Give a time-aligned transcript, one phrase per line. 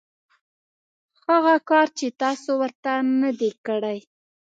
[1.27, 3.99] هغه کار چې تاسو ورته نه دی کړی.